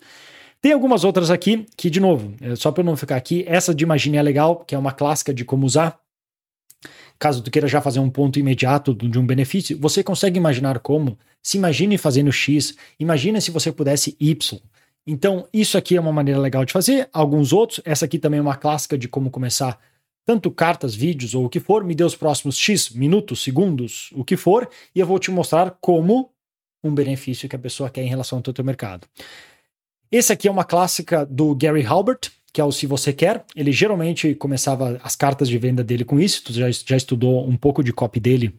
Tem 0.60 0.72
algumas 0.72 1.04
outras 1.04 1.30
aqui 1.30 1.64
que, 1.76 1.88
de 1.88 2.00
novo, 2.00 2.34
é, 2.40 2.54
só 2.56 2.70
para 2.70 2.82
eu 2.82 2.86
não 2.86 2.96
ficar 2.96 3.16
aqui, 3.16 3.44
essa 3.46 3.74
de 3.74 3.84
Imagine 3.84 4.18
é 4.18 4.22
legal, 4.22 4.56
que 4.66 4.74
é 4.74 4.78
uma 4.78 4.92
clássica 4.92 5.32
de 5.32 5.44
como 5.44 5.64
usar, 5.64 5.98
caso 7.18 7.42
tu 7.42 7.50
queira 7.50 7.68
já 7.68 7.80
fazer 7.80 8.00
um 8.00 8.10
ponto 8.10 8.38
imediato 8.38 8.94
de 8.94 9.18
um 9.18 9.26
benefício, 9.26 9.78
você 9.78 10.02
consegue 10.02 10.38
imaginar 10.38 10.78
como? 10.78 11.18
Se 11.42 11.56
imagine 11.56 11.96
fazendo 11.98 12.32
X, 12.32 12.74
imagina 12.98 13.40
se 13.40 13.50
você 13.50 13.72
pudesse 13.72 14.16
Y. 14.18 14.60
Então, 15.06 15.46
isso 15.52 15.78
aqui 15.78 15.96
é 15.96 16.00
uma 16.00 16.12
maneira 16.12 16.38
legal 16.38 16.64
de 16.64 16.72
fazer. 16.72 17.08
Alguns 17.12 17.52
outros, 17.52 17.80
essa 17.84 18.04
aqui 18.04 18.18
também 18.18 18.38
é 18.38 18.42
uma 18.42 18.56
clássica 18.56 18.96
de 18.98 19.08
como 19.08 19.30
começar 19.30 19.78
tanto 20.24 20.50
cartas, 20.50 20.94
vídeos 20.94 21.34
ou 21.34 21.46
o 21.46 21.48
que 21.48 21.58
for, 21.58 21.82
me 21.82 21.94
dê 21.94 22.04
os 22.04 22.14
próximos 22.14 22.56
X 22.56 22.90
minutos, 22.90 23.42
segundos, 23.42 24.10
o 24.14 24.24
que 24.24 24.36
for, 24.36 24.68
e 24.94 25.00
eu 25.00 25.06
vou 25.06 25.18
te 25.18 25.30
mostrar 25.30 25.76
como 25.80 26.30
um 26.84 26.94
benefício 26.94 27.48
que 27.48 27.56
a 27.56 27.58
pessoa 27.58 27.90
quer 27.90 28.02
em 28.02 28.08
relação 28.08 28.38
ao 28.38 28.52
teu 28.52 28.64
mercado. 28.64 29.06
Esse 30.12 30.32
aqui 30.32 30.48
é 30.48 30.50
uma 30.50 30.64
clássica 30.64 31.24
do 31.24 31.54
Gary 31.54 31.84
Halbert, 31.84 32.30
que 32.52 32.60
é 32.60 32.64
o 32.64 32.72
Se 32.72 32.86
Você 32.86 33.12
Quer. 33.12 33.44
Ele 33.54 33.72
geralmente 33.72 34.34
começava 34.34 35.00
as 35.02 35.16
cartas 35.16 35.48
de 35.48 35.58
venda 35.58 35.84
dele 35.84 36.04
com 36.04 36.18
isso, 36.18 36.44
tu 36.44 36.52
já, 36.52 36.70
já 36.70 36.96
estudou 36.96 37.46
um 37.48 37.56
pouco 37.56 37.82
de 37.82 37.92
copy 37.92 38.20
dele. 38.20 38.54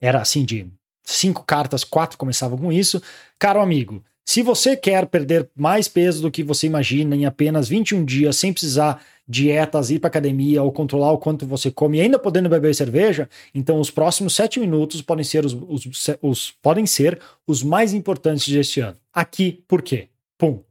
Era 0.00 0.20
assim, 0.20 0.44
de 0.44 0.66
cinco 1.02 1.44
cartas, 1.44 1.84
quatro 1.84 2.16
começavam 2.16 2.56
com 2.58 2.72
isso. 2.72 3.02
Caro 3.38 3.60
amigo, 3.60 4.02
Se 4.24 4.42
você 4.42 4.76
quer 4.76 5.06
perder 5.06 5.48
mais 5.56 5.88
peso 5.88 6.22
do 6.22 6.30
que 6.30 6.44
você 6.44 6.66
imagina 6.66 7.16
em 7.16 7.26
apenas 7.26 7.68
21 7.68 8.04
dias, 8.04 8.36
sem 8.36 8.52
precisar 8.52 9.02
dietas, 9.26 9.90
ir 9.90 9.98
para 9.98 10.08
academia 10.08 10.62
ou 10.62 10.72
controlar 10.72 11.12
o 11.12 11.18
quanto 11.18 11.46
você 11.46 11.70
come 11.70 11.98
e 11.98 12.00
ainda 12.00 12.18
podendo 12.18 12.48
beber 12.48 12.74
cerveja, 12.74 13.28
então 13.54 13.80
os 13.80 13.90
próximos 13.90 14.34
7 14.34 14.60
minutos 14.60 15.02
podem 15.02 15.24
ser 15.24 15.44
os, 15.44 15.52
os, 15.52 16.08
os, 16.20 16.50
podem 16.62 16.84
ser 16.86 17.20
os 17.46 17.62
mais 17.62 17.94
importantes 17.94 18.48
deste 18.48 18.80
ano. 18.80 18.96
Aqui, 19.12 19.64
por 19.66 19.82
quê? 19.82 20.08
Pum. 20.36 20.62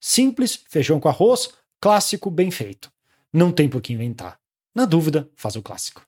Simples, 0.00 0.60
feijão 0.68 1.00
com 1.00 1.08
arroz, 1.08 1.50
clássico, 1.80 2.30
bem 2.30 2.50
feito. 2.50 2.90
Não 3.32 3.52
tem 3.52 3.68
por 3.68 3.80
que 3.80 3.92
inventar. 3.92 4.38
Na 4.74 4.84
dúvida, 4.84 5.28
faz 5.34 5.56
o 5.56 5.62
clássico. 5.62 6.06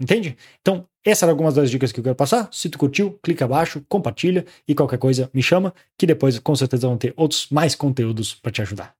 Entende? 0.00 0.36
Então, 0.60 0.86
essas 1.04 1.24
eram 1.24 1.32
algumas 1.32 1.54
das 1.54 1.70
dicas 1.70 1.90
que 1.90 1.98
eu 1.98 2.04
quero 2.04 2.14
passar. 2.14 2.48
Se 2.52 2.68
tu 2.68 2.78
curtiu, 2.78 3.18
clica 3.22 3.44
abaixo, 3.44 3.84
compartilha 3.88 4.46
e 4.66 4.74
qualquer 4.74 4.98
coisa 4.98 5.28
me 5.34 5.42
chama, 5.42 5.74
que 5.96 6.06
depois 6.06 6.38
com 6.38 6.54
certeza 6.54 6.86
vão 6.86 6.96
ter 6.96 7.12
outros 7.16 7.48
mais 7.50 7.74
conteúdos 7.74 8.34
para 8.34 8.52
te 8.52 8.62
ajudar. 8.62 8.97